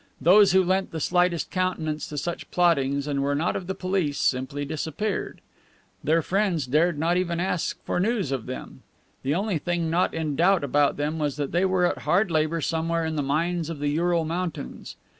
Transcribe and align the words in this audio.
Those 0.19 0.51
who 0.51 0.63
lent 0.63 0.89
the 0.89 0.99
slightest 0.99 1.51
countenance 1.51 2.07
to 2.07 2.17
such 2.17 2.49
plottings 2.49 3.05
and 3.05 3.21
were 3.21 3.35
not 3.35 3.55
of 3.55 3.67
the 3.67 3.75
police 3.75 4.17
simply 4.17 4.65
disappeared. 4.65 5.41
Their 6.03 6.23
friends 6.23 6.65
dared 6.65 6.97
not 6.97 7.17
even 7.17 7.39
ask 7.39 7.77
for 7.83 7.99
news 7.99 8.31
of 8.31 8.47
them. 8.47 8.81
The 9.21 9.35
only 9.35 9.59
thing 9.59 9.91
not 9.91 10.15
in 10.15 10.35
doubt 10.35 10.63
about 10.63 10.97
them 10.97 11.19
was 11.19 11.35
that 11.35 11.51
they 11.51 11.65
were 11.65 11.85
at 11.85 11.99
hard 11.99 12.31
labor 12.31 12.61
somewhere 12.61 13.05
in 13.05 13.15
the 13.15 13.21
mines 13.21 13.69
of 13.69 13.77
the 13.77 13.89
Ural 13.89 14.25
Mountains. 14.25 14.95